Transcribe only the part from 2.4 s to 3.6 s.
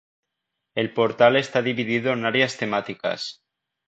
temáticas.